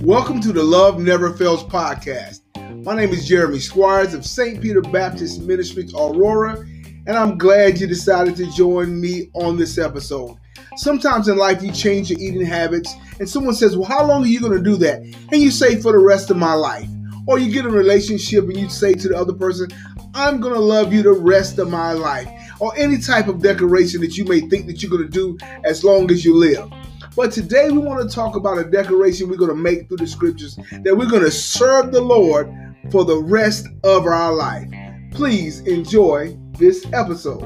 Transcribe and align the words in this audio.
Welcome 0.00 0.40
to 0.42 0.52
the 0.52 0.62
Love 0.62 1.00
Never 1.00 1.32
Fails 1.32 1.64
podcast. 1.64 2.40
My 2.84 2.94
name 2.94 3.10
is 3.10 3.26
Jeremy 3.26 3.58
Squires 3.58 4.14
of 4.14 4.24
St. 4.24 4.62
Peter 4.62 4.80
Baptist 4.80 5.42
Ministries, 5.42 5.92
Aurora, 5.92 6.60
and 7.08 7.16
I'm 7.16 7.36
glad 7.36 7.80
you 7.80 7.88
decided 7.88 8.36
to 8.36 8.48
join 8.52 9.00
me 9.00 9.28
on 9.34 9.56
this 9.56 9.76
episode. 9.76 10.38
Sometimes 10.76 11.26
in 11.26 11.36
life, 11.36 11.64
you 11.64 11.72
change 11.72 12.10
your 12.10 12.20
eating 12.20 12.46
habits, 12.46 12.94
and 13.18 13.28
someone 13.28 13.54
says, 13.54 13.76
Well, 13.76 13.88
how 13.88 14.06
long 14.06 14.22
are 14.22 14.28
you 14.28 14.38
going 14.38 14.56
to 14.56 14.62
do 14.62 14.76
that? 14.76 15.00
And 15.00 15.42
you 15.42 15.50
say, 15.50 15.80
For 15.80 15.90
the 15.90 15.98
rest 15.98 16.30
of 16.30 16.36
my 16.36 16.54
life. 16.54 16.88
Or 17.26 17.40
you 17.40 17.52
get 17.52 17.64
in 17.64 17.72
a 17.72 17.76
relationship 17.76 18.44
and 18.44 18.56
you 18.56 18.68
say 18.68 18.94
to 18.94 19.08
the 19.08 19.16
other 19.16 19.32
person, 19.32 19.68
I'm 20.14 20.40
going 20.40 20.54
to 20.54 20.60
love 20.60 20.92
you 20.92 21.02
the 21.02 21.12
rest 21.12 21.58
of 21.58 21.70
my 21.70 21.92
life. 21.92 22.28
Or 22.60 22.72
any 22.76 22.98
type 22.98 23.28
of 23.28 23.42
decoration 23.42 24.00
that 24.02 24.16
you 24.16 24.24
may 24.24 24.40
think 24.40 24.66
that 24.66 24.82
you're 24.82 24.90
going 24.90 25.04
to 25.04 25.08
do 25.08 25.36
as 25.64 25.84
long 25.84 26.10
as 26.10 26.24
you 26.24 26.36
live. 26.36 26.70
But 27.16 27.32
today 27.32 27.70
we 27.70 27.78
want 27.78 28.08
to 28.08 28.14
talk 28.14 28.34
about 28.36 28.58
a 28.58 28.64
decoration 28.64 29.28
we're 29.28 29.36
going 29.36 29.50
to 29.50 29.56
make 29.56 29.88
through 29.88 29.98
the 29.98 30.06
scriptures 30.06 30.56
that 30.56 30.96
we're 30.96 31.08
going 31.08 31.22
to 31.22 31.30
serve 31.30 31.92
the 31.92 32.00
Lord 32.00 32.52
for 32.90 33.04
the 33.04 33.16
rest 33.16 33.68
of 33.84 34.06
our 34.06 34.32
life. 34.32 34.68
Please 35.12 35.60
enjoy 35.60 36.36
this 36.58 36.84
episode. 36.92 37.40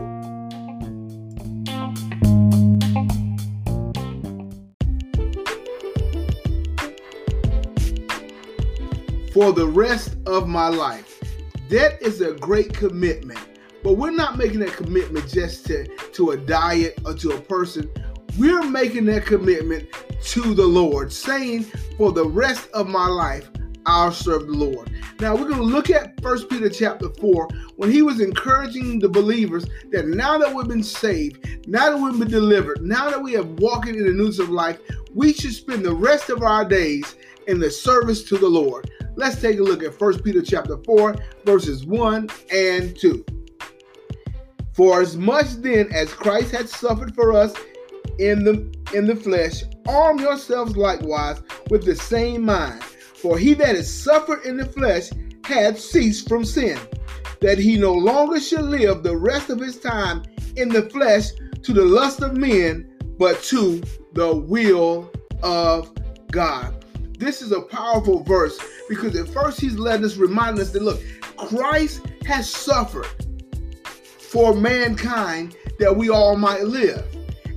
For 9.33 9.53
the 9.53 9.69
rest 9.69 10.17
of 10.27 10.49
my 10.49 10.69
life. 10.69 11.21
That 11.69 12.01
is 12.01 12.23
a 12.23 12.33
great 12.33 12.73
commitment. 12.73 13.39
But 13.83 13.95
we're 13.95 14.11
not 14.11 14.37
making 14.37 14.61
that 14.61 14.73
commitment 14.73 15.29
just 15.29 15.67
to, 15.67 15.87
to 16.13 16.31
a 16.33 16.37
diet 16.37 16.99
or 17.05 17.15
to 17.15 17.31
a 17.33 17.41
person 17.41 17.91
we're 18.39 18.63
making 18.63 19.07
that 19.07 19.27
commitment 19.27 19.89
to 20.23 20.55
the 20.55 20.67
Lord, 20.67 21.13
saying, 21.13 21.65
For 21.97 22.13
the 22.13 22.25
rest 22.25 22.69
of 22.73 22.87
my 22.89 23.07
life, 23.07 23.51
I'll 23.85 24.13
serve 24.13 24.47
the 24.47 24.53
Lord. 24.53 24.91
Now 25.21 25.35
we're 25.35 25.49
going 25.49 25.57
to 25.57 25.63
look 25.63 25.91
at 25.91 26.21
First 26.23 26.49
Peter 26.49 26.69
chapter 26.69 27.09
4 27.09 27.49
when 27.77 27.91
he 27.91 28.03
was 28.03 28.21
encouraging 28.21 29.01
the 29.01 29.09
believers 29.09 29.67
that 29.91 30.07
now 30.07 30.39
that 30.39 30.55
we've 30.55 30.69
been 30.69 30.85
saved, 30.85 31.67
now 31.67 31.91
that 31.91 31.99
we've 31.99 32.19
been 32.19 32.31
delivered, 32.31 32.83
now 32.83 33.11
that 33.11 33.21
we 33.21 33.33
have 33.33 33.49
walked 33.59 33.89
in 33.89 34.05
the 34.05 34.13
news 34.13 34.39
of 34.39 34.51
life, 34.51 34.79
we 35.15 35.33
should 35.33 35.55
spend 35.55 35.85
the 35.85 35.95
rest 35.95 36.31
of 36.31 36.43
our 36.43 36.65
days 36.65 37.17
in 37.49 37.59
the 37.59 37.71
service 37.71 38.23
to 38.25 38.39
the 38.39 38.49
Lord. 38.49 38.91
Let's 39.17 39.41
take 39.41 39.59
a 39.59 39.63
look 39.63 39.83
at 39.83 39.99
First 39.99 40.23
Peter 40.23 40.43
chapter 40.43 40.77
4 40.85 41.17
verses 41.45 41.87
1 41.87 42.29
and 42.53 42.97
2. 42.97 43.25
For 44.79 45.03
as 45.03 45.17
much 45.17 45.55
then 45.57 45.89
as 45.93 46.13
Christ 46.13 46.53
had 46.53 46.69
suffered 46.69 47.13
for 47.17 47.33
us 47.33 47.53
in 48.21 48.45
the 48.45 48.73
in 48.95 49.09
the 49.09 49.17
flesh, 49.17 49.65
arm 49.89 50.21
yourselves 50.21 50.77
likewise 50.77 51.43
with 51.69 51.85
the 51.85 51.97
same 51.97 52.45
mind. 52.45 52.81
For 52.85 53.37
he 53.37 53.55
that 53.55 53.75
has 53.75 53.93
suffered 53.93 54.45
in 54.45 54.57
the 54.57 54.67
flesh 54.67 55.11
hath 55.43 55.81
ceased 55.81 56.29
from 56.29 56.45
sin, 56.45 56.79
that 57.41 57.59
he 57.59 57.77
no 57.77 57.93
longer 57.93 58.39
should 58.39 58.63
live 58.63 59.03
the 59.03 59.17
rest 59.17 59.51
of 59.51 59.59
his 59.59 59.81
time 59.81 60.23
in 60.55 60.69
the 60.69 60.89
flesh 60.91 61.31
to 61.65 61.73
the 61.73 61.85
lust 61.85 62.23
of 62.23 62.37
men, 62.37 62.89
but 63.19 63.43
to 63.45 63.83
the 64.13 64.37
will 64.37 65.11
of 65.43 65.91
God. 66.31 66.85
This 67.19 67.43
is 67.43 67.51
a 67.51 67.63
powerful 67.63 68.23
verse 68.23 68.57
because 68.89 69.17
at 69.17 69.29
first 69.31 69.61
he's 69.61 69.77
letting 69.77 70.05
us 70.07 70.19
remind 70.19 70.57
us 70.61 70.71
that 70.71 70.83
look, 70.83 71.03
Christ 71.37 72.03
has 72.25 72.49
suffered 72.49 73.09
for 74.29 74.55
mankind 74.55 75.57
that 75.79 75.97
we 75.97 76.11
all 76.11 76.37
might 76.37 76.65
live. 76.65 77.05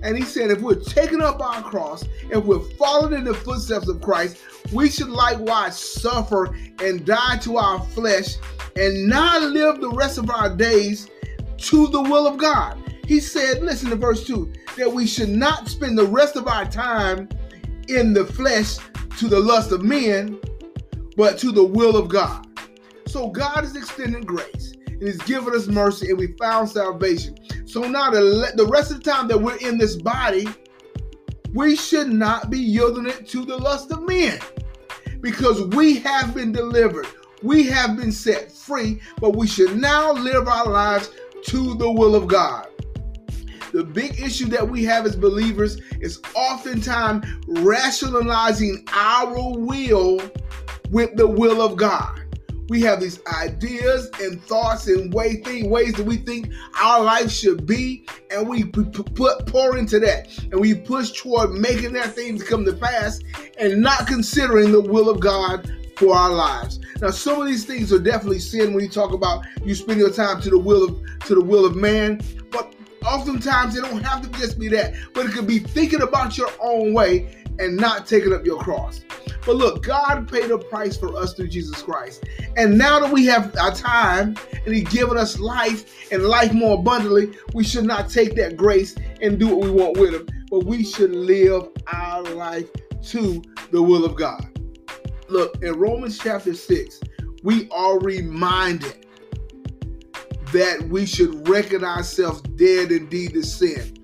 And 0.04 0.18
he 0.18 0.24
said, 0.24 0.50
if 0.50 0.62
we're 0.62 0.76
taking 0.76 1.22
up 1.22 1.42
our 1.42 1.62
cross, 1.62 2.06
if 2.30 2.44
we're 2.44 2.60
following 2.60 3.14
in 3.14 3.24
the 3.26 3.34
footsteps 3.34 3.88
of 3.88 4.02
Christ, 4.02 4.38
we 4.72 4.90
should 4.90 5.10
likewise 5.10 5.78
suffer 5.78 6.56
and 6.80 7.06
die 7.06 7.38
to 7.42 7.58
our 7.58 7.80
flesh 7.88 8.38
and 8.76 9.08
not 9.08 9.44
live 9.44 9.82
the 9.82 9.92
rest 9.92 10.18
of 10.18 10.30
our 10.32 10.56
days 10.56 11.10
to 11.58 11.88
the 11.88 12.02
will 12.02 12.26
of 12.26 12.38
God. 12.38 12.82
He 13.06 13.20
said, 13.20 13.62
listen 13.62 13.90
to 13.90 13.96
verse 13.96 14.26
2, 14.26 14.52
that 14.78 14.92
we 14.92 15.06
should 15.06 15.30
not 15.30 15.68
spend 15.68 15.98
the 15.98 16.08
rest 16.08 16.36
of 16.36 16.48
our 16.48 16.66
time 16.66 17.28
in 17.90 18.14
the 18.14 18.26
flesh 18.26 18.78
to 19.20 19.28
the 19.28 19.40
lust 19.40 19.72
of 19.72 19.84
men, 19.84 20.40
but 21.18 21.38
to 21.40 21.52
the 21.52 21.64
will 21.64 21.98
of 21.98 22.08
God. 22.08 22.48
So 23.08 23.28
God 23.28 23.66
is 23.66 23.76
extending 23.76 24.22
grace 24.22 24.74
and 25.02 25.10
He's 25.10 25.22
given 25.24 25.54
us 25.56 25.68
mercy, 25.68 26.10
and 26.10 26.18
we 26.18 26.28
found 26.38 26.70
salvation. 26.70 27.36
So 27.66 27.82
now 27.82 28.12
the, 28.12 28.54
the 28.56 28.68
rest 28.68 28.92
of 28.92 29.04
the 29.04 29.12
time 29.12 29.28
that 29.30 29.42
we're 29.42 29.58
in 29.58 29.78
this 29.78 29.96
body, 29.96 30.48
we 31.54 31.76
should 31.76 32.10
not 32.10 32.50
be 32.50 32.60
yielding 32.60 33.08
it 33.08 33.28
to 33.30 33.44
the 33.44 33.58
lust 33.58 33.92
of 33.92 34.04
men 34.04 34.40
because 35.20 35.68
we 35.76 35.98
have 36.00 36.36
been 36.36 36.52
delivered. 36.52 37.08
We 37.42 37.64
have 37.64 37.98
been 37.98 38.12
set 38.12 38.52
free, 38.52 39.02
but 39.20 39.36
we 39.36 39.48
should 39.48 39.76
now 39.76 40.14
live 40.14 40.48
our 40.48 40.68
lives 40.68 41.10
to 41.46 41.74
the 41.74 41.90
will 41.90 42.16
of 42.16 42.28
God. 42.28 42.68
The 43.74 43.84
big 43.84 44.20
issue 44.20 44.48
that 44.48 44.68
we 44.68 44.84
have 44.84 45.06
as 45.06 45.16
believers 45.16 45.82
is 46.00 46.22
oftentimes 46.36 47.26
rationalizing 47.48 48.86
our 48.94 49.58
will 49.58 50.22
with 50.92 51.16
the 51.16 51.26
will 51.26 51.62
of 51.62 51.78
God 51.78 52.21
we 52.72 52.80
have 52.80 53.02
these 53.02 53.20
ideas 53.28 54.10
and 54.22 54.42
thoughts 54.46 54.88
and 54.88 55.14
way 55.14 55.36
thing, 55.36 55.70
ways 55.70 55.94
that 55.96 56.06
we 56.06 56.16
think 56.16 56.50
our 56.82 57.04
life 57.04 57.30
should 57.30 57.66
be, 57.66 58.08
and 58.32 58.48
we 58.48 58.64
put 58.64 58.94
pour 59.46 59.78
into 59.78 60.00
that, 60.00 60.30
and 60.54 60.58
we 60.58 60.74
push 60.74 61.12
toward 61.12 61.52
making 61.52 61.92
that 61.92 62.14
thing 62.14 62.38
to 62.40 62.46
come 62.46 62.64
to 62.64 62.72
pass, 62.72 63.20
and 63.60 63.82
not 63.82 64.08
considering 64.08 64.72
the 64.72 64.80
will 64.80 65.10
of 65.10 65.20
God 65.20 65.70
for 65.98 66.16
our 66.16 66.32
lives. 66.32 66.80
Now, 67.02 67.10
some 67.10 67.42
of 67.42 67.46
these 67.46 67.66
things 67.66 67.92
are 67.92 68.00
definitely 68.00 68.40
sin 68.40 68.74
when 68.74 68.86
you 68.86 68.90
talk 68.90 69.12
about 69.12 69.46
you 69.66 69.76
spend 69.76 70.00
your 70.00 70.14
time 70.14 70.40
to 70.40 70.50
the 70.50 70.58
will 70.58 70.86
of 70.86 70.98
to 71.26 71.36
the 71.36 71.44
will 71.44 71.66
of 71.66 71.76
man, 71.76 72.22
but 72.52 72.74
oftentimes 73.06 73.76
it 73.76 73.82
don't 73.82 74.02
have 74.02 74.22
to 74.22 74.30
just 74.40 74.58
be 74.58 74.70
that, 74.70 74.94
but 75.14 75.26
it 75.26 75.34
could 75.34 75.46
be 75.46 75.60
thinking 75.60 76.04
about 76.04 76.38
your 76.38 76.50
own 76.62 76.94
way 76.94 77.44
and 77.60 77.76
not 77.76 78.08
taking 78.08 78.32
up 78.32 78.46
your 78.46 78.60
cross. 78.60 79.02
But 79.46 79.56
look, 79.56 79.84
God 79.84 80.30
paid 80.32 80.52
a 80.52 80.58
price 80.58 80.98
for 80.98 81.16
us 81.18 81.34
through 81.34 81.48
Jesus 81.48 81.82
Christ. 81.82 82.24
And 82.58 82.78
now 82.78 83.00
that 83.00 83.12
we 83.12 83.26
have 83.26 83.56
our 83.58 83.74
time 83.74 84.36
and 84.66 84.76
He's 84.76 84.88
given 84.90 85.18
us 85.18 85.40
life 85.40 86.12
and 86.12 86.24
life 86.24 86.54
more 86.54 86.78
abundantly, 86.78 87.32
we 87.54 87.64
should 87.64 87.86
not 87.86 88.10
take 88.10 88.36
that 88.36 88.56
grace 88.56 88.96
and 89.22 89.40
do 89.40 89.48
what 89.48 89.64
we 89.64 89.72
want 89.72 89.98
with 89.98 90.14
Him, 90.14 90.28
but 90.50 90.66
we 90.66 90.84
should 90.84 91.16
live 91.16 91.70
our 91.88 92.24
life 92.24 92.70
to 93.04 93.42
the 93.72 93.82
will 93.82 94.06
of 94.06 94.16
God. 94.16 94.48
Look, 95.28 95.62
in 95.64 95.74
Romans 95.74 96.20
chapter 96.20 96.54
6, 96.54 97.00
we 97.44 97.70
are 97.72 98.00
reminded 98.00 99.06
that 100.54 100.88
we 100.90 101.06
should 101.06 101.48
reckon 101.48 101.84
ourselves 101.84 102.42
dead 102.42 102.92
indeed 102.92 103.34
to 103.34 103.44
sin 103.44 103.98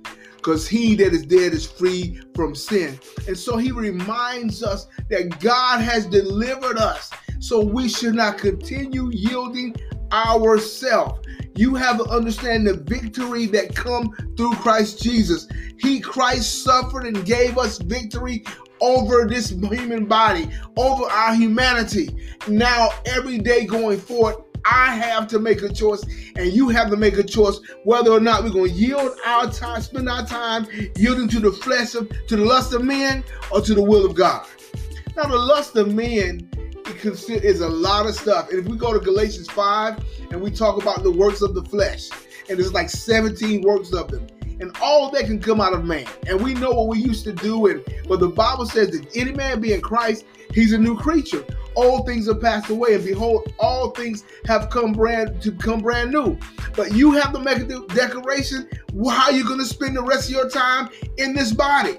because 0.48 0.66
he 0.66 0.96
that 0.96 1.12
is 1.12 1.26
dead 1.26 1.52
is 1.52 1.66
free 1.66 2.22
from 2.34 2.56
sin. 2.56 2.98
And 3.28 3.38
so 3.38 3.58
he 3.58 3.74
reminds 3.74 4.64
us 4.64 4.88
that 5.10 5.42
God 5.42 5.82
has 5.82 6.06
delivered 6.06 6.78
us, 6.78 7.12
so 7.40 7.62
we 7.62 7.90
should 7.90 8.16
not 8.16 8.38
continue 8.38 9.10
yielding 9.12 9.76
ourselves. 10.14 11.20
You 11.58 11.76
have 11.76 11.98
to 11.98 12.06
understand 12.06 12.66
the 12.66 12.76
victory 12.76 13.48
that 13.48 13.76
come 13.76 14.16
through 14.38 14.54
Christ 14.54 15.04
Jesus. 15.04 15.50
He 15.80 16.00
Christ 16.00 16.64
suffered 16.64 17.06
and 17.06 17.26
gave 17.26 17.58
us 17.58 17.80
victory 17.80 18.46
over 18.80 19.26
this 19.28 19.50
human 19.50 20.06
body, 20.06 20.50
over 20.78 21.04
our 21.10 21.36
humanity. 21.36 22.10
Now, 22.48 22.92
every 23.06 23.38
day 23.40 23.66
going 23.66 24.00
forward, 24.00 24.36
I 24.66 24.96
have 24.96 25.28
to 25.30 25.40
make 25.40 25.62
a 25.62 25.70
choice, 25.70 26.04
and 26.36 26.52
you 26.52 26.70
have 26.70 26.90
to 26.90 26.98
make 26.98 27.18
a 27.18 27.24
choice 27.24 27.60
whether 27.84 28.12
or 28.12 28.20
not 28.20 28.44
we're 28.44 28.52
going 28.52 28.72
to 28.72 28.76
yield 28.78 29.18
our 29.26 29.52
time, 29.52 29.82
spend 29.82 30.10
our 30.10 30.26
time 30.26 30.68
yielding 30.96 31.28
to 31.30 31.40
the 31.40 31.52
flesh 31.52 31.96
of, 31.96 32.10
to 32.28 32.36
the 32.36 32.46
lust 32.46 32.74
of 32.74 32.84
men, 32.84 33.24
or 33.52 33.62
to 33.62 33.74
the 33.74 33.84
will 33.84 34.06
of 34.06 34.16
God. 34.16 34.46
Now, 35.16 35.28
the 35.28 35.38
lust 35.38 35.76
of 35.76 35.94
men 35.94 36.50
is 37.04 37.62
a 37.62 37.68
lot 37.68 38.06
of 38.06 38.16
stuff. 38.16 38.50
And 38.50 38.60
if 38.60 38.66
we 38.66 38.78
go 38.78 38.94
to 38.94 39.00
Galatians 39.00 39.50
5 39.50 40.32
and 40.32 40.42
we 40.42 40.52
talk 40.52 40.82
about 40.82 41.04
the 41.04 41.12
works 41.12 41.42
of 41.42 41.54
the 41.54 41.64
flesh, 41.64 42.10
and 42.50 42.58
there's 42.58 42.74
like 42.74 42.90
17 42.90 43.62
works 43.62 43.92
of 43.94 44.10
them 44.10 44.28
and 44.60 44.76
all 44.82 45.10
that 45.12 45.26
can 45.26 45.40
come 45.40 45.62
out 45.62 45.74
of 45.74 45.86
man. 45.86 46.06
And 46.28 46.42
we 46.42 46.54
know 46.54 46.72
what 46.72 46.88
we 46.88 47.00
used 47.00 47.24
to 47.26 47.34
do. 47.34 47.68
And 47.68 47.84
but 48.08 48.20
the 48.20 48.30
Bible 48.30 48.66
says 48.66 48.92
that 48.92 49.16
any 49.16 49.32
man 49.32 49.62
be 49.62 49.74
in 49.74 49.82
Christ, 49.82 50.26
he's 50.54 50.74
a 50.74 50.78
new 50.78 50.98
creature. 50.98 51.44
All 51.78 52.04
things 52.06 52.28
have 52.28 52.42
passed 52.42 52.72
away, 52.72 52.96
and 52.96 53.06
behold, 53.06 53.54
all 53.60 53.92
things 53.92 54.24
have 54.48 54.72
come 54.72 54.94
brand 54.94 55.40
to 55.44 55.52
come 55.52 55.80
brand 55.80 56.12
new. 56.12 56.38
But 56.76 56.94
you 56.94 57.12
have 57.12 57.32
to 57.34 57.40
make 57.40 57.60
a 57.60 57.86
declaration 57.94 58.68
how 59.08 59.26
are 59.26 59.32
you're 59.32 59.46
going 59.46 59.60
to 59.60 59.66
spend 59.66 59.96
the 59.96 60.02
rest 60.02 60.28
of 60.28 60.36
your 60.36 60.50
time 60.50 60.90
in 61.18 61.36
this 61.36 61.54
body. 61.54 61.98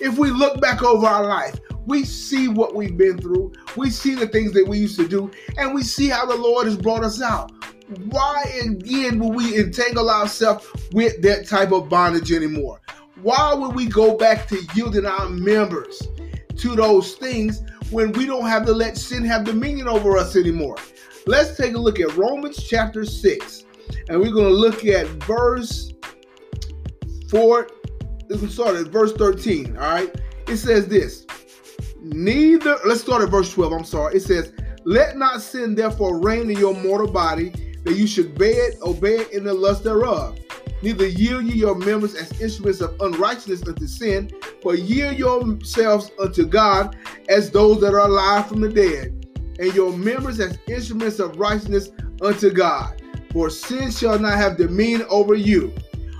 If 0.00 0.18
we 0.18 0.30
look 0.30 0.60
back 0.60 0.82
over 0.82 1.06
our 1.06 1.24
life, 1.24 1.60
we 1.86 2.04
see 2.04 2.48
what 2.48 2.74
we've 2.74 2.96
been 2.96 3.18
through. 3.18 3.52
We 3.76 3.88
see 3.90 4.16
the 4.16 4.26
things 4.26 4.52
that 4.54 4.66
we 4.66 4.78
used 4.78 4.98
to 4.98 5.06
do, 5.06 5.30
and 5.56 5.72
we 5.72 5.84
see 5.84 6.08
how 6.08 6.26
the 6.26 6.34
Lord 6.34 6.66
has 6.66 6.76
brought 6.76 7.04
us 7.04 7.22
out 7.22 7.52
why 8.08 8.42
again 8.64 9.18
will 9.18 9.32
we 9.32 9.58
entangle 9.58 10.08
ourselves 10.08 10.66
with 10.92 11.20
that 11.22 11.46
type 11.46 11.72
of 11.72 11.88
bondage 11.88 12.32
anymore? 12.32 12.80
Why 13.22 13.54
would 13.54 13.74
we 13.74 13.86
go 13.86 14.16
back 14.16 14.48
to 14.48 14.60
yielding 14.74 15.06
our 15.06 15.28
members 15.28 16.02
to 16.56 16.74
those 16.74 17.14
things 17.14 17.62
when 17.94 18.10
we 18.12 18.26
don't 18.26 18.46
have 18.46 18.66
to 18.66 18.72
let 18.72 18.98
sin 18.98 19.24
have 19.24 19.44
dominion 19.44 19.86
over 19.86 20.18
us 20.18 20.34
anymore? 20.34 20.76
Let's 21.26 21.56
take 21.56 21.74
a 21.74 21.78
look 21.78 22.00
at 22.00 22.14
Romans 22.16 22.62
chapter 22.62 23.04
6, 23.04 23.64
and 24.08 24.20
we're 24.20 24.32
going 24.32 24.48
to 24.48 24.54
look 24.54 24.84
at 24.84 25.06
verse 25.24 25.92
4. 27.30 27.68
Let's 28.28 28.52
start 28.52 28.74
at 28.76 28.88
verse 28.88 29.12
13. 29.12 29.76
All 29.76 29.82
right. 29.82 30.14
It 30.48 30.56
says 30.56 30.88
this 30.88 31.24
Neither, 32.00 32.76
let's 32.84 33.00
start 33.00 33.22
at 33.22 33.30
verse 33.30 33.52
12. 33.52 33.72
I'm 33.72 33.84
sorry. 33.84 34.16
It 34.16 34.22
says, 34.22 34.52
Let 34.84 35.16
not 35.16 35.40
sin 35.40 35.76
therefore 35.76 36.20
reign 36.20 36.50
in 36.50 36.58
your 36.58 36.74
mortal 36.74 37.10
body, 37.10 37.50
that 37.84 37.94
you 37.94 38.06
should 38.08 38.32
obey 38.32 38.54
it, 38.54 38.74
obey 38.82 39.18
it 39.20 39.32
in 39.32 39.44
the 39.44 39.54
lust 39.54 39.84
thereof. 39.84 40.38
Neither 40.82 41.06
yield 41.06 41.44
ye 41.44 41.54
your 41.54 41.76
members 41.76 42.14
as 42.14 42.40
instruments 42.40 42.80
of 42.80 43.00
unrighteousness 43.00 43.66
unto 43.66 43.86
sin, 43.86 44.30
but 44.64 44.80
yield 44.80 45.16
yourselves 45.16 46.10
unto 46.18 46.46
God 46.46 46.96
as 47.28 47.50
those 47.50 47.80
that 47.82 47.92
are 47.92 48.08
alive 48.08 48.48
from 48.48 48.62
the 48.62 48.70
dead, 48.70 49.26
and 49.60 49.74
your 49.74 49.96
members 49.96 50.40
as 50.40 50.58
instruments 50.66 51.20
of 51.20 51.38
righteousness 51.38 51.90
unto 52.22 52.50
God. 52.50 53.00
For 53.32 53.50
sin 53.50 53.90
shall 53.90 54.18
not 54.18 54.38
have 54.38 54.56
dominion 54.56 55.04
over 55.10 55.34
you. 55.34 55.72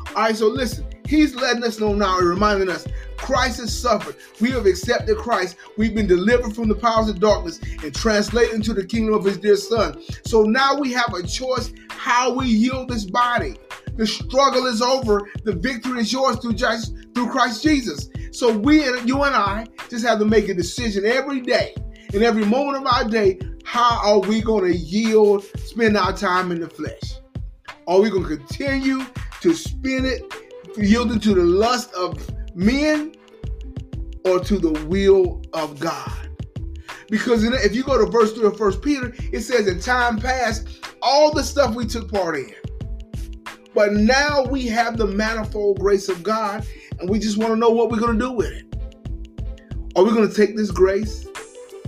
All 0.08 0.25
right, 0.25 0.37
so 0.37 0.46
listen, 0.49 0.85
he's 1.06 1.35
letting 1.35 1.64
us 1.64 1.81
know 1.81 1.94
now, 1.94 2.19
and 2.19 2.29
reminding 2.29 2.69
us 2.69 2.87
Christ 3.17 3.61
has 3.61 3.76
suffered. 3.76 4.17
We 4.41 4.50
have 4.50 4.67
accepted 4.67 5.17
Christ. 5.17 5.56
We've 5.79 5.94
been 5.94 6.06
delivered 6.06 6.55
from 6.55 6.69
the 6.69 6.75
powers 6.75 7.08
of 7.08 7.20
darkness 7.20 7.58
and 7.82 7.94
translated 7.94 8.55
into 8.55 8.75
the 8.75 8.85
kingdom 8.85 9.14
of 9.14 9.25
his 9.25 9.38
dear 9.38 9.56
son. 9.56 10.02
So 10.26 10.43
now 10.43 10.79
we 10.79 10.93
have 10.93 11.14
a 11.14 11.23
choice 11.26 11.73
how 11.88 12.35
we 12.35 12.47
yield 12.47 12.90
this 12.90 13.06
body. 13.06 13.56
The 13.97 14.06
struggle 14.06 14.67
is 14.67 14.82
over. 14.82 15.23
The 15.44 15.55
victory 15.55 16.00
is 16.00 16.12
yours 16.12 16.37
through 16.38 16.55
through 17.14 17.29
Christ 17.31 17.62
Jesus. 17.62 18.11
So 18.35 18.53
we 18.53 18.85
and 18.85 19.09
you 19.09 19.23
and 19.23 19.33
I 19.33 19.65
just 19.89 20.05
have 20.05 20.19
to 20.19 20.25
make 20.25 20.49
a 20.49 20.55
decision 20.55 21.07
every 21.07 21.41
day, 21.41 21.73
in 22.13 22.25
every 22.25 22.45
moment 22.45 22.79
of 22.79 22.93
our 22.93 23.09
day, 23.09 23.39
how 23.65 24.01
are 24.03 24.19
we 24.19 24.41
going 24.41 24.73
to 24.73 24.77
yield, 24.77 25.45
spend 25.65 25.97
our 25.97 26.13
time 26.13 26.51
in 26.51 26.59
the 26.59 26.69
flesh? 26.69 27.21
Are 27.87 28.01
we 28.01 28.11
going 28.11 28.25
to 28.25 28.37
continue 28.37 29.07
to 29.41 29.55
spend 29.55 30.07
it 30.07 30.35
yielding 30.77 31.21
to 31.21 31.35
the 31.35 31.45
lust 31.45 31.95
of 31.95 32.29
men 32.57 33.15
or 34.25 34.41
to 34.41 34.59
the 34.59 34.85
will 34.87 35.41
of 35.53 35.79
God? 35.79 36.29
Because 37.11 37.45
if 37.45 37.73
you 37.73 37.85
go 37.85 38.05
to 38.05 38.11
verse 38.11 38.33
3 38.33 38.47
of 38.47 38.59
First 38.59 38.83
Peter, 38.83 39.15
it 39.33 39.43
says 39.43 39.69
in 39.69 39.79
time 39.79 40.19
past, 40.19 40.67
all 41.03 41.31
the 41.31 41.45
stuff 41.45 41.77
we 41.77 41.87
took 41.87 42.11
part 42.11 42.37
in 42.37 42.53
but 43.75 43.93
now 43.93 44.45
we 44.45 44.67
have 44.69 44.97
the 44.97 45.07
manifold 45.07 45.81
grace 45.81 46.09
of 46.09 46.23
God, 46.23 46.65
and 46.99 47.08
we 47.08 47.19
just 47.19 47.37
want 47.37 47.52
to 47.52 47.56
know 47.56 47.70
what 47.70 47.91
we're 47.91 47.99
going 47.99 48.19
to 48.19 48.25
do 48.25 48.32
with 48.32 48.52
it. 48.52 48.67
Are 49.96 50.02
we 50.02 50.11
going 50.11 50.29
to 50.29 50.35
take 50.35 50.56
this 50.56 50.70
grace 50.70 51.26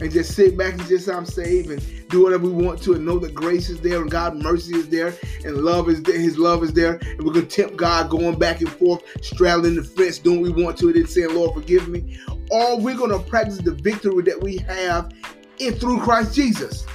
and 0.00 0.12
just 0.12 0.34
sit 0.34 0.56
back 0.56 0.74
and 0.74 0.86
just 0.86 1.08
I'm 1.08 1.26
saved 1.26 1.70
and 1.70 2.08
do 2.08 2.22
whatever 2.22 2.46
we 2.46 2.64
want 2.64 2.82
to 2.82 2.94
and 2.94 3.04
know 3.04 3.18
that 3.18 3.34
grace 3.34 3.68
is 3.68 3.80
there 3.80 4.00
and 4.00 4.10
God's 4.10 4.42
mercy 4.42 4.76
is 4.76 4.88
there 4.88 5.14
and 5.44 5.56
love 5.58 5.88
is 5.88 6.02
there, 6.02 6.18
His 6.18 6.38
love 6.38 6.62
is 6.62 6.72
there, 6.72 6.96
and 7.02 7.22
we're 7.22 7.32
going 7.32 7.46
to 7.46 7.62
tempt 7.62 7.76
God 7.76 8.10
going 8.10 8.38
back 8.38 8.60
and 8.60 8.70
forth, 8.70 9.02
straddling 9.22 9.76
the 9.76 9.84
fence, 9.84 10.18
doing 10.18 10.42
what 10.42 10.54
we 10.54 10.62
want 10.62 10.76
to, 10.78 10.86
and 10.86 10.96
then 10.96 11.06
saying, 11.06 11.34
Lord, 11.34 11.54
forgive 11.54 11.88
me. 11.88 12.18
Or 12.50 12.78
we're 12.78 12.96
going 12.96 13.10
to 13.10 13.18
practice 13.18 13.58
the 13.58 13.72
victory 13.72 14.22
that 14.24 14.40
we 14.40 14.58
have 14.58 15.12
in 15.58 15.74
through 15.74 16.00
Christ 16.00 16.34
Jesus. 16.34 16.86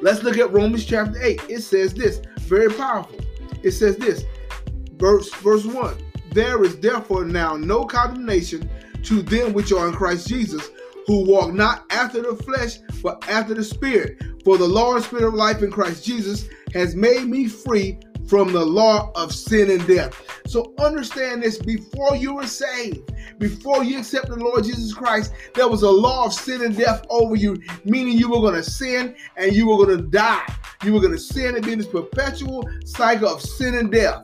Let's 0.00 0.22
look 0.22 0.38
at 0.38 0.52
Romans 0.52 0.84
chapter 0.84 1.22
8. 1.22 1.42
It 1.48 1.62
says 1.62 1.94
this, 1.94 2.20
very 2.40 2.72
powerful 2.72 3.20
it 3.66 3.72
says 3.72 3.96
this, 3.96 4.24
verse 4.94 5.32
verse 5.36 5.64
1. 5.64 5.96
There 6.36 6.62
is 6.64 6.78
therefore 6.80 7.24
now 7.24 7.56
no 7.56 7.86
condemnation 7.86 8.68
to 9.04 9.22
them 9.22 9.54
which 9.54 9.72
are 9.72 9.88
in 9.88 9.94
Christ 9.94 10.28
Jesus, 10.28 10.68
who 11.06 11.24
walk 11.24 11.54
not 11.54 11.90
after 11.90 12.20
the 12.20 12.36
flesh, 12.36 12.76
but 13.02 13.26
after 13.26 13.54
the 13.54 13.64
Spirit. 13.64 14.22
For 14.44 14.58
the 14.58 14.68
law 14.68 14.96
and 14.96 15.02
Spirit 15.02 15.24
of 15.24 15.32
life 15.32 15.62
in 15.62 15.70
Christ 15.70 16.04
Jesus 16.04 16.46
has 16.74 16.94
made 16.94 17.26
me 17.26 17.48
free 17.48 17.98
from 18.28 18.52
the 18.52 18.62
law 18.62 19.12
of 19.14 19.32
sin 19.32 19.70
and 19.70 19.86
death. 19.86 20.22
So 20.46 20.74
understand 20.78 21.42
this 21.42 21.58
before 21.58 22.16
you 22.16 22.34
were 22.34 22.46
saved, 22.46 23.10
before 23.38 23.82
you 23.82 24.00
accepted 24.00 24.38
the 24.38 24.44
Lord 24.44 24.64
Jesus 24.64 24.92
Christ, 24.92 25.32
there 25.54 25.68
was 25.68 25.84
a 25.84 25.90
law 25.90 26.26
of 26.26 26.34
sin 26.34 26.62
and 26.62 26.76
death 26.76 27.02
over 27.08 27.34
you, 27.34 27.56
meaning 27.86 28.18
you 28.18 28.28
were 28.28 28.40
going 28.40 28.56
to 28.56 28.62
sin 28.62 29.16
and 29.38 29.54
you 29.54 29.68
were 29.68 29.86
going 29.86 29.96
to 29.96 30.04
die. 30.04 30.44
You 30.84 30.92
were 30.92 31.00
going 31.00 31.14
to 31.14 31.18
sin 31.18 31.54
and 31.54 31.64
be 31.64 31.72
in 31.72 31.78
this 31.78 31.88
perpetual 31.88 32.68
cycle 32.84 33.26
of 33.26 33.40
sin 33.40 33.76
and 33.76 33.90
death. 33.90 34.22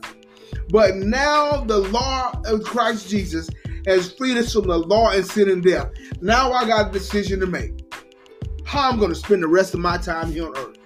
But 0.69 0.95
now 0.95 1.63
the 1.65 1.79
law 1.79 2.31
of 2.45 2.63
Christ 2.63 3.09
Jesus 3.09 3.49
has 3.85 4.13
freed 4.13 4.37
us 4.37 4.53
from 4.53 4.67
the 4.67 4.77
law 4.77 5.11
and 5.11 5.25
sin 5.25 5.49
and 5.49 5.63
death. 5.63 5.91
Now 6.21 6.51
I 6.51 6.65
got 6.65 6.89
a 6.89 6.91
decision 6.91 7.39
to 7.41 7.47
make. 7.47 7.83
How 8.65 8.87
am 8.87 8.93
I'm 8.93 8.99
going 8.99 9.11
to 9.11 9.15
spend 9.15 9.43
the 9.43 9.47
rest 9.47 9.73
of 9.73 9.81
my 9.81 9.97
time 9.97 10.31
here 10.31 10.47
on 10.47 10.57
earth. 10.57 10.77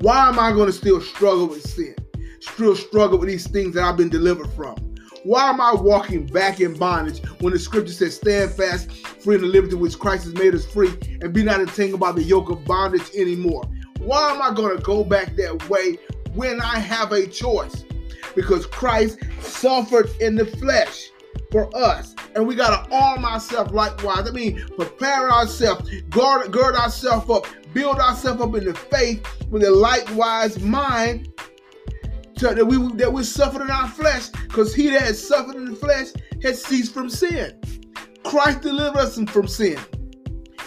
Why 0.00 0.28
am 0.28 0.38
I 0.38 0.52
going 0.52 0.66
to 0.66 0.72
still 0.72 1.00
struggle 1.00 1.48
with 1.48 1.62
sin? 1.62 1.94
Still 2.40 2.76
struggle 2.76 3.18
with 3.18 3.28
these 3.28 3.46
things 3.46 3.74
that 3.74 3.82
I've 3.82 3.96
been 3.96 4.08
delivered 4.08 4.50
from? 4.52 4.76
Why 5.24 5.50
am 5.50 5.60
I 5.60 5.74
walking 5.74 6.26
back 6.26 6.60
in 6.60 6.74
bondage 6.74 7.22
when 7.40 7.52
the 7.52 7.58
scripture 7.58 7.92
says, 7.92 8.16
Stand 8.16 8.52
fast, 8.52 8.90
free 9.22 9.34
in 9.34 9.42
the 9.42 9.46
liberty 9.46 9.74
which 9.74 9.98
Christ 9.98 10.24
has 10.24 10.34
made 10.34 10.54
us 10.54 10.64
free, 10.64 10.94
and 11.20 11.32
be 11.34 11.42
not 11.42 11.60
entangled 11.60 12.00
by 12.00 12.12
the 12.12 12.22
yoke 12.22 12.48
of 12.48 12.64
bondage 12.64 13.10
anymore? 13.14 13.64
Why 13.98 14.30
am 14.30 14.40
I 14.40 14.54
going 14.54 14.74
to 14.74 14.82
go 14.82 15.04
back 15.04 15.36
that 15.36 15.68
way 15.68 15.98
when 16.34 16.60
I 16.60 16.78
have 16.78 17.12
a 17.12 17.26
choice? 17.26 17.84
Because 18.34 18.66
Christ 18.66 19.18
suffered 19.40 20.10
in 20.20 20.36
the 20.36 20.46
flesh 20.46 21.10
for 21.50 21.74
us. 21.76 22.14
And 22.34 22.46
we 22.46 22.54
got 22.54 22.84
to 22.84 22.94
arm 22.94 23.24
ourselves 23.24 23.72
likewise. 23.72 24.28
I 24.28 24.32
mean, 24.32 24.64
prepare 24.76 25.30
ourselves, 25.30 25.90
guard, 26.10 26.52
gird 26.52 26.76
ourselves 26.76 27.28
up, 27.28 27.46
build 27.74 27.98
ourselves 27.98 28.40
up 28.40 28.54
in 28.54 28.64
the 28.64 28.74
faith 28.74 29.26
with 29.50 29.64
a 29.64 29.70
likewise 29.70 30.60
mind 30.60 31.32
to, 32.36 32.54
that 32.54 32.64
we 32.64 32.76
that 32.96 33.12
we 33.12 33.22
suffered 33.22 33.62
in 33.62 33.70
our 33.70 33.88
flesh, 33.88 34.28
because 34.28 34.74
he 34.74 34.90
that 34.90 35.02
has 35.02 35.26
suffered 35.26 35.56
in 35.56 35.66
the 35.66 35.76
flesh 35.76 36.08
has 36.42 36.62
ceased 36.62 36.94
from 36.94 37.10
sin. 37.10 37.60
Christ 38.24 38.62
delivered 38.62 38.98
us 38.98 39.18
from 39.30 39.46
sin. 39.46 39.78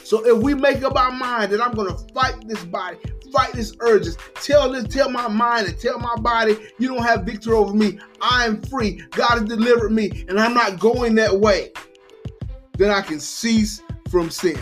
So 0.03 0.25
if 0.25 0.43
we 0.43 0.53
make 0.53 0.83
up 0.83 0.95
our 0.95 1.11
mind 1.11 1.51
that 1.51 1.61
I'm 1.61 1.73
going 1.73 1.89
to 1.89 2.13
fight 2.13 2.35
this 2.47 2.63
body, 2.65 2.97
fight 3.33 3.51
this 3.53 3.75
urges, 3.79 4.15
tell 4.35 4.71
this, 4.71 4.85
tell 4.93 5.09
my 5.09 5.27
mind 5.27 5.67
and 5.67 5.77
tell 5.79 5.97
my 5.97 6.15
body, 6.17 6.55
you 6.77 6.87
don't 6.87 7.03
have 7.03 7.23
victory 7.23 7.53
over 7.53 7.73
me. 7.73 7.99
I 8.21 8.45
am 8.45 8.61
free. 8.61 9.03
God 9.11 9.39
has 9.39 9.43
delivered 9.43 9.91
me, 9.91 10.23
and 10.29 10.39
I'm 10.39 10.53
not 10.53 10.79
going 10.79 11.15
that 11.15 11.39
way. 11.39 11.71
Then 12.77 12.91
I 12.91 13.01
can 13.01 13.19
cease 13.19 13.81
from 14.09 14.29
sin. 14.29 14.59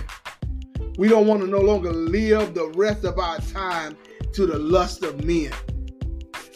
We 0.98 1.10
don't 1.10 1.28
want 1.28 1.42
to 1.42 1.48
no 1.48 1.60
longer 1.60 1.92
live 1.92 2.54
the 2.54 2.70
rest 2.70 3.04
of 3.04 3.20
our 3.20 3.40
time 3.40 3.98
to 4.34 4.46
the 4.46 4.58
lust 4.58 5.04
of 5.04 5.24
men. 5.26 5.52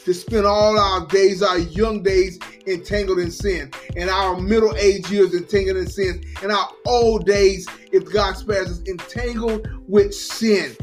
To 0.05 0.13
spend 0.13 0.45
all 0.45 0.77
our 0.79 1.05
days, 1.07 1.41
our 1.41 1.57
young 1.57 2.03
days, 2.03 2.39
entangled 2.67 3.19
in 3.19 3.31
sin, 3.31 3.71
and 3.97 4.09
our 4.09 4.39
middle 4.39 4.75
age 4.77 5.09
years 5.09 5.33
entangled 5.33 5.77
in 5.77 5.87
sin, 5.87 6.23
and 6.41 6.51
our 6.51 6.69
old 6.85 7.25
days, 7.25 7.67
if 7.91 8.05
God 8.11 8.37
spares 8.37 8.69
us, 8.69 8.81
entangled 8.87 9.67
with 9.87 10.13
sin, 10.13 10.75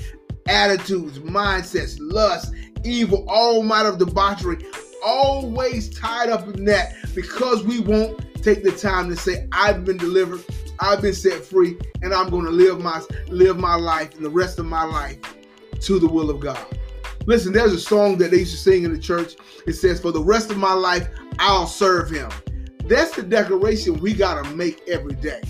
attitudes, 0.49 1.19
mindsets, 1.21 1.97
lust, 2.01 2.55
evil, 2.85 3.25
all 3.29 3.63
might 3.63 3.87
of 3.87 3.99
debauchery, 3.99 4.59
always 5.05 5.89
tied 5.99 6.29
up 6.29 6.47
in 6.55 6.65
that 6.65 6.95
because 7.15 7.63
we 7.65 7.81
won't 7.81 8.21
take 8.43 8.63
the 8.63 8.73
time 8.73 9.09
to 9.09 9.17
say, 9.17 9.47
I've 9.53 9.85
been 9.85 9.97
delivered, 9.97 10.45
I've 10.81 11.03
been 11.03 11.15
set 11.15 11.45
free, 11.45 11.79
and 12.03 12.13
I'm 12.13 12.31
going 12.31 12.45
to 12.45 12.51
live 12.51 12.81
my 12.81 13.03
live 13.29 13.59
my 13.59 13.75
life 13.75 14.15
and 14.15 14.25
the 14.25 14.31
rest 14.31 14.59
of 14.59 14.67
my 14.67 14.85
life 14.85 15.19
to 15.81 15.99
the 15.99 16.09
will 16.09 16.31
of 16.31 16.41
God. 16.41 16.65
Listen, 17.27 17.53
there's 17.53 17.73
a 17.73 17.81
song 17.81 18.19
that 18.19 18.33
they 18.33 18.39
used 18.39 18.53
to 18.53 18.59
sing 18.59 18.85
in 18.85 18.93
the 18.93 18.99
church. 18.99 19.35
It 19.67 19.75
says, 19.75 20.01
For 20.01 20.11
the 20.11 20.23
rest 20.23 20.51
of 20.51 20.57
my 20.57 20.73
life, 20.73 21.09
I'll 21.39 21.67
serve 21.67 22.11
him. 22.11 22.31
That's 22.87 23.15
the 23.15 23.23
declaration 23.23 24.01
we 24.01 24.13
got 24.13 24.43
to 24.43 24.51
make 24.57 24.83
every 24.89 25.15
day. 25.15 25.41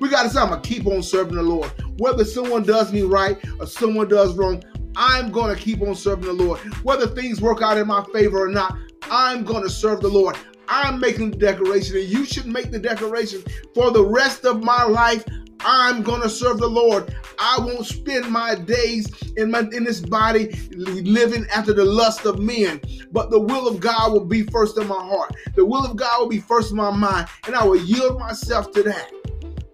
We 0.00 0.08
got 0.08 0.24
to 0.24 0.30
say, 0.30 0.40
I'm 0.40 0.48
going 0.48 0.62
to 0.62 0.68
keep 0.68 0.86
on 0.86 1.02
serving 1.02 1.34
the 1.34 1.42
Lord. 1.42 1.72
Whether 1.98 2.24
someone 2.24 2.62
does 2.62 2.92
me 2.92 3.02
right 3.02 3.38
or 3.58 3.66
someone 3.66 4.08
does 4.08 4.36
wrong, 4.36 4.62
I'm 4.96 5.30
going 5.30 5.54
to 5.54 5.60
keep 5.60 5.80
on 5.82 5.94
serving 5.94 6.26
the 6.26 6.32
Lord. 6.32 6.58
Whether 6.82 7.06
things 7.06 7.40
work 7.40 7.62
out 7.62 7.76
in 7.76 7.86
my 7.86 8.04
favor 8.12 8.44
or 8.44 8.48
not, 8.48 8.76
I'm 9.10 9.44
going 9.44 9.62
to 9.62 9.70
serve 9.70 10.00
the 10.00 10.08
Lord. 10.08 10.36
I'm 10.68 11.00
making 11.00 11.30
the 11.30 11.38
declaration, 11.38 11.96
and 11.96 12.06
you 12.06 12.24
should 12.24 12.46
make 12.46 12.70
the 12.70 12.78
declaration 12.78 13.42
for 13.74 13.90
the 13.90 14.04
rest 14.04 14.44
of 14.44 14.62
my 14.62 14.82
life. 14.82 15.24
I'm 15.60 16.02
going 16.02 16.20
to 16.22 16.28
serve 16.28 16.58
the 16.58 16.68
Lord. 16.68 17.14
I 17.38 17.58
won't 17.58 17.86
spend 17.86 18.30
my 18.30 18.54
days 18.54 19.10
in 19.36 19.50
my 19.50 19.60
in 19.72 19.84
this 19.84 20.00
body 20.00 20.52
living 20.72 21.46
after 21.54 21.72
the 21.72 21.84
lust 21.84 22.24
of 22.26 22.38
men, 22.38 22.80
but 23.12 23.30
the 23.30 23.40
will 23.40 23.66
of 23.66 23.80
God 23.80 24.12
will 24.12 24.24
be 24.24 24.42
first 24.42 24.78
in 24.78 24.86
my 24.86 25.00
heart. 25.00 25.34
The 25.56 25.64
will 25.64 25.84
of 25.84 25.96
God 25.96 26.20
will 26.20 26.28
be 26.28 26.40
first 26.40 26.70
in 26.70 26.76
my 26.76 26.90
mind, 26.90 27.28
and 27.46 27.56
I 27.56 27.64
will 27.64 27.80
yield 27.80 28.18
myself 28.18 28.70
to 28.72 28.82
that. 28.84 29.10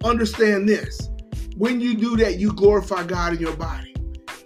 Understand 0.05 0.69
this. 0.69 1.09
When 1.57 1.81
you 1.81 1.95
do 1.95 2.15
that, 2.17 2.37
you 2.37 2.53
glorify 2.53 3.03
God 3.05 3.33
in 3.33 3.39
your 3.39 3.55
body. 3.55 3.95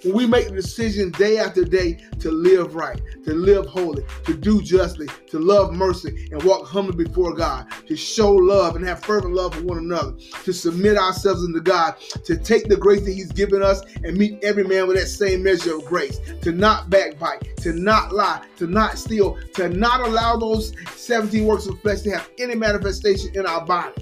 when 0.04 0.16
we 0.16 0.26
make 0.26 0.48
the 0.48 0.54
decision 0.54 1.12
day 1.12 1.38
after 1.38 1.66
day 1.66 1.98
to 2.20 2.32
live 2.32 2.76
right, 2.76 3.02
to 3.26 3.34
live 3.34 3.66
holy, 3.66 4.02
to 4.24 4.34
do 4.34 4.62
justly, 4.62 5.08
to 5.28 5.38
love 5.38 5.74
mercy, 5.74 6.30
and 6.32 6.42
walk 6.44 6.66
humbly 6.66 7.04
before 7.04 7.34
God, 7.34 7.68
to 7.88 7.98
show 7.98 8.32
love 8.32 8.78
and 8.78 8.86
have 8.86 9.04
fervent 9.04 9.34
love 9.34 9.54
for 9.54 9.64
one 9.64 9.80
another, 9.80 10.14
to 10.46 10.54
submit 10.54 10.98
ourselves 10.98 11.44
unto 11.44 11.60
God, 11.60 11.96
to 12.24 12.38
take 12.38 12.70
the 12.70 12.78
grace 12.78 13.02
that 13.02 13.12
He's 13.12 13.34
given 13.34 13.62
us 13.62 13.82
and 14.06 14.16
meet 14.16 14.42
every 14.42 14.64
man 14.64 14.88
with 14.88 14.96
that 14.96 15.08
same 15.08 15.44
measure 15.44 15.76
of 15.76 15.84
grace, 15.84 16.22
to 16.42 16.54
not 16.54 16.90
backbite, 16.90 17.58
to 17.58 17.74
not 17.74 18.14
lie, 18.14 18.46
to 18.56 18.66
not 18.66 18.98
steal, 18.98 19.38
to 19.56 19.68
not 19.68 20.00
allow 20.00 20.38
those 20.38 20.72
17 20.96 21.46
works 21.46 21.68
of 21.68 21.78
flesh 21.82 22.00
to 22.04 22.12
have 22.12 22.30
any 22.40 22.56
manifestation 22.56 23.36
in 23.36 23.46
our 23.46 23.66
body 23.66 24.02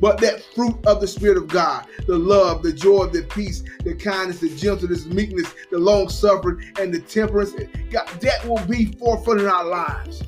but 0.00 0.18
that 0.20 0.42
fruit 0.54 0.76
of 0.86 1.00
the 1.00 1.08
Spirit 1.08 1.36
of 1.36 1.48
God, 1.48 1.86
the 2.06 2.18
love, 2.18 2.62
the 2.62 2.72
joy, 2.72 3.06
the 3.06 3.22
peace, 3.22 3.62
the 3.84 3.94
kindness, 3.94 4.40
the 4.40 4.54
gentleness, 4.54 5.06
meekness, 5.06 5.52
the 5.70 5.78
long 5.78 6.08
suffering, 6.08 6.62
and 6.80 6.92
the 6.92 7.00
temperance, 7.00 7.52
God, 7.90 8.08
that 8.20 8.44
will 8.46 8.64
be 8.66 8.92
forefront 8.98 9.40
in 9.40 9.46
our 9.46 9.64
lives. 9.64 10.22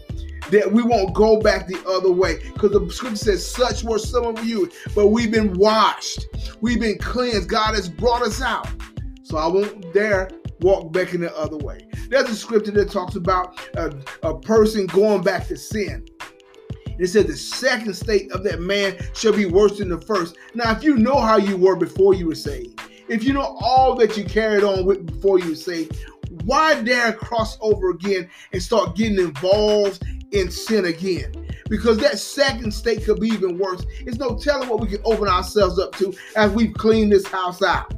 That 0.50 0.70
we 0.72 0.82
won't 0.82 1.14
go 1.14 1.40
back 1.40 1.68
the 1.68 1.80
other 1.86 2.10
way. 2.10 2.40
Because 2.52 2.72
the 2.72 2.90
scripture 2.90 3.16
says, 3.16 3.46
Such 3.46 3.84
were 3.84 4.00
some 4.00 4.24
of 4.24 4.44
you, 4.44 4.70
but 4.96 5.08
we've 5.08 5.30
been 5.30 5.54
washed, 5.54 6.26
we've 6.60 6.80
been 6.80 6.98
cleansed. 6.98 7.48
God 7.48 7.74
has 7.76 7.88
brought 7.88 8.22
us 8.22 8.42
out. 8.42 8.68
So 9.22 9.36
I 9.36 9.46
won't 9.46 9.94
dare 9.94 10.28
walk 10.60 10.92
back 10.92 11.14
in 11.14 11.20
the 11.20 11.34
other 11.36 11.56
way. 11.56 11.88
There's 12.08 12.28
a 12.28 12.34
scripture 12.34 12.72
that 12.72 12.90
talks 12.90 13.14
about 13.14 13.58
a, 13.74 13.94
a 14.22 14.38
person 14.40 14.86
going 14.86 15.22
back 15.22 15.46
to 15.48 15.56
sin. 15.56 16.04
It 17.00 17.08
said 17.08 17.28
the 17.28 17.36
second 17.36 17.94
state 17.94 18.30
of 18.30 18.44
that 18.44 18.60
man 18.60 18.98
shall 19.14 19.32
be 19.32 19.46
worse 19.46 19.78
than 19.78 19.88
the 19.88 20.00
first. 20.00 20.36
Now, 20.54 20.72
if 20.72 20.84
you 20.84 20.98
know 20.98 21.18
how 21.18 21.38
you 21.38 21.56
were 21.56 21.74
before 21.74 22.14
you 22.14 22.26
were 22.26 22.34
saved, 22.34 22.78
if 23.08 23.24
you 23.24 23.32
know 23.32 23.56
all 23.60 23.94
that 23.96 24.18
you 24.18 24.24
carried 24.24 24.62
on 24.62 24.84
with 24.84 25.06
before 25.06 25.38
you 25.38 25.50
were 25.50 25.56
saved, 25.56 25.96
why 26.44 26.80
dare 26.82 27.14
cross 27.14 27.56
over 27.62 27.90
again 27.90 28.28
and 28.52 28.62
start 28.62 28.96
getting 28.96 29.18
involved 29.18 30.04
in 30.32 30.50
sin 30.50 30.84
again? 30.84 31.32
Because 31.70 31.96
that 31.98 32.18
second 32.18 32.70
state 32.72 33.04
could 33.04 33.18
be 33.18 33.28
even 33.28 33.56
worse. 33.56 33.82
It's 34.00 34.18
no 34.18 34.36
telling 34.36 34.68
what 34.68 34.80
we 34.80 34.88
can 34.88 35.00
open 35.04 35.26
ourselves 35.26 35.78
up 35.78 35.94
to 35.96 36.12
as 36.36 36.50
we've 36.52 36.74
cleaned 36.74 37.12
this 37.12 37.26
house 37.26 37.62
out 37.62 37.94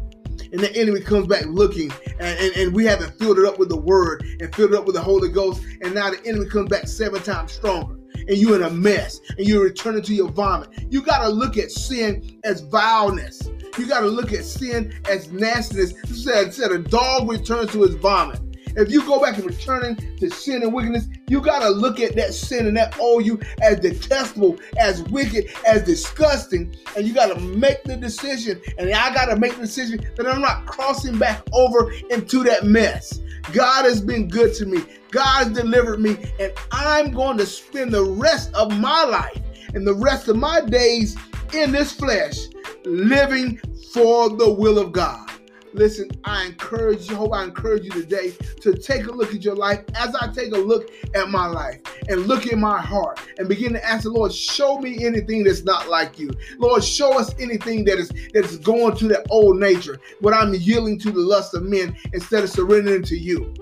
and 0.53 0.61
the 0.61 0.75
enemy 0.77 1.01
comes 1.01 1.27
back 1.27 1.47
looking, 1.47 1.91
and, 2.21 2.39
and, 2.39 2.57
and, 2.57 2.75
we 2.75 2.85
haven't 2.85 3.19
filled 3.19 3.39
it 3.39 3.47
up 3.47 3.59
with 3.59 3.71
the 3.71 3.77
word 3.77 4.23
and 4.39 4.55
filled 4.55 4.73
it 4.73 4.77
up 4.77 4.85
with 4.85 4.95
the 4.95 5.01
Holy 5.01 5.31
Ghost, 5.31 5.63
and 5.81 5.95
now 5.95 6.11
the 6.11 6.23
enemy 6.27 6.47
comes 6.47 6.69
back 6.69 6.87
seven 6.87 7.23
times 7.23 7.53
stronger 7.53 7.97
and 8.29 8.37
you're 8.37 8.57
in 8.57 8.63
a 8.63 8.71
mess 8.71 9.21
and 9.37 9.47
you're 9.47 9.65
returning 9.65 10.03
to 10.03 10.15
your 10.15 10.31
vomit. 10.31 10.69
You 10.91 11.03
got 11.03 11.23
to 11.23 11.29
look 11.29 11.57
at 11.57 11.71
sin 11.71 12.41
as 12.45 12.61
vileness. 12.63 13.49
You 13.79 13.87
got 13.87 14.01
to 14.01 14.07
look 14.07 14.33
at 14.33 14.45
sin 14.45 14.93
as 15.09 15.31
nastiness. 15.33 15.95
Said, 16.05 16.53
said 16.53 16.73
a 16.73 16.79
dog 16.79 17.31
returns 17.31 17.73
to 17.73 17.83
his 17.83 17.95
vomit. 17.95 18.41
If 18.75 18.91
you 18.91 19.05
go 19.05 19.21
back 19.21 19.37
and 19.37 19.45
returning 19.45 19.97
to 20.17 20.31
sin 20.31 20.63
and 20.63 20.73
wickedness, 20.73 21.07
you 21.29 21.43
got 21.43 21.61
to 21.61 21.69
look 21.69 22.01
at 22.01 22.17
that 22.17 22.33
sin 22.33 22.67
and 22.67 22.77
that 22.77 22.97
owe 22.99 23.19
you 23.19 23.39
as 23.61 23.81
detestable, 23.81 24.59
as 24.79 25.03
wicked, 25.05 25.53
as 25.67 25.83
disgusting. 25.83 26.75
And 26.97 27.07
you 27.07 27.13
got 27.13 27.27
to 27.27 27.41
make 27.41 27.85
the 27.85 27.97
decision. 27.97 28.61
And 28.79 28.91
I 28.93 29.13
got 29.13 29.27
to 29.27 29.37
make 29.37 29.57
the 29.57 29.63
decision 29.63 30.01
that 30.17 30.27
I'm 30.27 30.41
not 30.41 30.67
crossing 30.67 31.19
back 31.19 31.43
over 31.53 31.93
into 32.11 32.43
that 32.45 32.65
mess. 32.65 33.21
God 33.53 33.85
has 33.85 34.01
been 34.01 34.29
good 34.29 34.55
to 34.55 34.67
me. 34.67 34.83
God 35.11 35.45
has 35.45 35.53
delivered 35.53 36.01
me, 36.01 36.17
and 36.39 36.53
I'm 36.71 37.13
going 37.13 37.37
to 37.39 37.47
spend 37.47 37.93
the 37.93 38.05
rest 38.05 38.55
of 38.55 38.79
my 38.79 39.05
life 39.05 39.43
and 39.75 39.87
the 39.87 39.95
rest 39.95 40.29
of 40.29 40.37
my 40.37 40.61
days 40.61 41.17
in 41.53 41.73
this 41.73 41.93
flesh 41.93 42.37
living 42.85 43.61
for 43.93 44.31
the 44.31 44.51
will 44.51 44.79
of 44.79 44.93
God. 44.93 45.29
Listen, 45.75 46.09
I 46.25 46.47
encourage 46.47 47.09
you, 47.09 47.17
hope 47.17 47.35
I 47.35 47.45
encourage 47.45 47.85
you 47.85 47.91
today 47.91 48.33
to 48.61 48.75
take 48.75 49.07
a 49.07 49.11
look 49.11 49.35
at 49.35 49.43
your 49.43 49.57
life 49.57 49.81
as 49.95 50.15
I 50.15 50.31
take 50.33 50.53
a 50.53 50.59
look 50.59 50.91
at 51.15 51.31
my 51.31 51.47
life 51.47 51.81
and 52.09 52.27
look 52.27 52.47
in 52.47 52.61
my 52.61 52.81
heart 52.81 53.21
and 53.39 53.49
begin 53.49 53.73
to 53.73 53.85
ask 53.85 54.05
the 54.05 54.11
Lord, 54.11 54.33
show 54.33 54.79
me 54.79 55.05
anything 55.05 55.45
that's 55.45 55.65
not 55.65 55.89
like 55.89 56.19
you. 56.19 56.31
Lord, 56.59 56.83
show 56.83 57.19
us 57.19 57.35
anything 57.39 57.85
that 57.85 57.99
is 57.99 58.09
that 58.09 58.45
is 58.45 58.59
going 58.59 58.97
to 58.97 59.09
that 59.09 59.27
old 59.31 59.59
nature, 59.59 59.99
but 60.21 60.35
I'm 60.35 60.55
yielding 60.55 60.99
to 61.01 61.11
the 61.11 61.21
lust 61.21 61.55
of 61.55 61.63
men 61.63 61.97
instead 62.13 62.45
of 62.45 62.51
surrendering 62.51 63.03
to 63.05 63.17
you. 63.17 63.55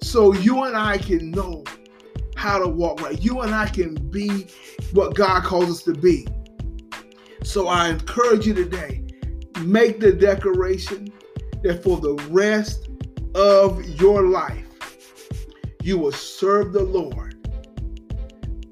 So 0.00 0.32
you 0.32 0.64
and 0.64 0.76
I 0.76 0.98
can 0.98 1.30
know 1.30 1.64
how 2.36 2.58
to 2.58 2.68
walk 2.68 3.00
right. 3.00 3.20
You 3.20 3.40
and 3.40 3.54
I 3.54 3.66
can 3.66 3.94
be 3.94 4.46
what 4.92 5.14
God 5.14 5.42
calls 5.42 5.70
us 5.70 5.82
to 5.84 5.92
be. 5.92 6.26
So 7.42 7.68
I 7.68 7.88
encourage 7.88 8.46
you 8.46 8.54
today 8.54 9.02
make 9.60 10.00
the 10.00 10.12
declaration 10.12 11.12
that 11.62 11.82
for 11.82 11.98
the 11.98 12.14
rest 12.30 12.88
of 13.34 13.84
your 14.00 14.22
life, 14.22 14.65
you 15.86 15.96
will 15.96 16.10
serve 16.10 16.72
the 16.72 16.82
Lord. 16.82 17.36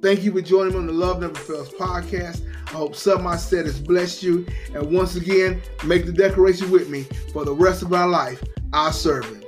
Thank 0.02 0.24
you 0.24 0.32
for 0.32 0.42
joining 0.42 0.72
me 0.72 0.78
on 0.80 0.86
the 0.88 0.92
Love 0.92 1.20
Never 1.20 1.36
Fails 1.36 1.68
podcast. 1.70 2.42
I 2.66 2.70
hope 2.70 2.96
something 2.96 3.24
I 3.24 3.36
said 3.36 3.66
has 3.66 3.78
blessed 3.78 4.24
you. 4.24 4.44
And 4.74 4.90
once 4.90 5.14
again, 5.14 5.62
make 5.84 6.06
the 6.06 6.12
declaration 6.12 6.72
with 6.72 6.90
me 6.90 7.04
for 7.32 7.44
the 7.44 7.54
rest 7.54 7.82
of 7.82 7.90
my 7.90 8.02
life, 8.02 8.42
I 8.72 8.90
serve 8.90 9.26
Him. 9.26 9.44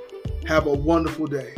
Have 0.47 0.65
a 0.65 0.73
wonderful 0.73 1.27
day. 1.27 1.55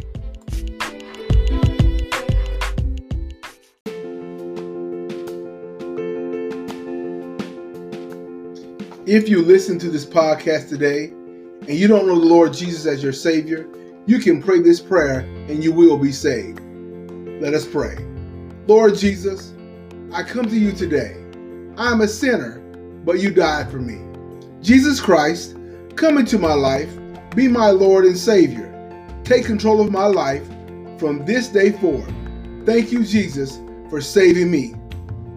If 9.05 9.29
you 9.29 9.43
listen 9.43 9.77
to 9.77 9.91
this 9.91 10.07
podcast 10.07 10.69
today 10.69 11.09
and 11.67 11.69
you 11.69 11.87
don't 11.87 12.07
know 12.07 12.19
the 12.19 12.25
Lord 12.25 12.51
Jesus 12.51 12.87
as 12.87 13.03
your 13.03 13.13
Savior, 13.13 13.69
you 14.09 14.17
can 14.17 14.41
pray 14.41 14.59
this 14.59 14.79
prayer 14.79 15.19
and 15.19 15.63
you 15.63 15.71
will 15.71 15.95
be 15.95 16.11
saved. 16.11 16.59
Let 17.39 17.53
us 17.53 17.67
pray. 17.67 17.95
Lord 18.65 18.95
Jesus, 18.95 19.53
I 20.11 20.23
come 20.23 20.45
to 20.45 20.57
you 20.57 20.71
today. 20.71 21.15
I 21.77 21.91
am 21.91 22.01
a 22.01 22.07
sinner, 22.07 22.57
but 23.05 23.19
you 23.19 23.29
died 23.29 23.69
for 23.69 23.77
me. 23.77 24.01
Jesus 24.63 24.99
Christ, 24.99 25.55
come 25.95 26.17
into 26.17 26.39
my 26.39 26.53
life, 26.53 26.89
be 27.35 27.47
my 27.47 27.69
Lord 27.69 28.03
and 28.03 28.17
Savior. 28.17 28.65
Take 29.23 29.45
control 29.45 29.79
of 29.79 29.91
my 29.91 30.07
life 30.07 30.47
from 30.97 31.23
this 31.23 31.47
day 31.47 31.71
forward. 31.73 32.11
Thank 32.65 32.91
you, 32.91 33.05
Jesus, 33.05 33.59
for 33.91 34.01
saving 34.01 34.49
me. 34.49 34.73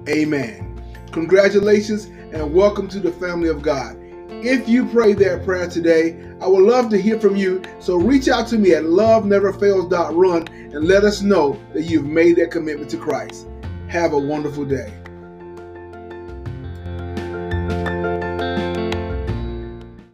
Amen. 0.09 0.83
Congratulations 1.12 2.07
and 2.07 2.55
welcome 2.55 2.88
to 2.88 3.00
the 3.00 3.12
family 3.12 3.50
of 3.50 3.61
God. 3.61 3.99
If 4.45 4.69
you 4.69 4.87
pray 4.87 5.13
that 5.13 5.45
prayer 5.45 5.69
today, 5.69 6.17
I 6.41 6.49
would 6.49 6.65
love 6.65 6.91
to 6.91 7.01
hear 7.01 7.21
from 7.21 7.37
you. 7.37 7.63
So 7.79 7.95
reach 7.95 8.29
out 8.29 8.49
to 8.49 8.59
me 8.59 8.75
at 8.75 8.83
loveneverfails.run 8.83 10.49
and 10.49 10.85
let 10.85 11.05
us 11.05 11.23
know 11.23 11.57
that 11.75 11.83
you've 11.83 12.07
made 12.07 12.35
that 12.37 12.51
commitment 12.51 12.91
to 12.91 12.97
Christ. 12.97 13.47
Have 13.87 14.15
a 14.15 14.19
wonderful 14.19 14.65
day. 14.65 15.02